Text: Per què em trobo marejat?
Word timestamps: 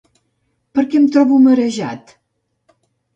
Per 0.77 0.85
què 0.93 0.97
em 1.01 1.05
trobo 1.15 1.37
marejat? 1.43 2.15